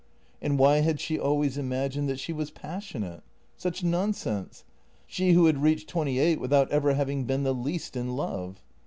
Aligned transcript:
And 0.41 0.57
why 0.57 0.77
had 0.79 0.99
she 0.99 1.19
al 1.19 1.37
ways 1.37 1.59
imagined 1.59 2.09
that 2.09 2.19
she 2.19 2.33
was 2.33 2.49
passionate? 2.49 3.21
Such 3.55 3.83
nonsense! 3.83 4.63
She 5.05 5.33
who 5.33 5.45
had 5.45 5.61
reached 5.61 5.87
twenty 5.87 6.17
eight 6.17 6.39
without 6.41 6.71
ever 6.71 6.95
having 6.95 7.25
been 7.25 7.43
the 7.43 7.53
least 7.53 7.95
in 7.95 8.15
love. 8.15 8.63